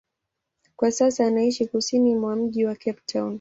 Kwa 0.75 0.91
sasa 0.91 1.27
anaishi 1.27 1.65
kusini 1.65 2.15
mwa 2.15 2.35
mji 2.35 2.65
wa 2.65 2.75
Cape 2.75 3.01
Town. 3.05 3.29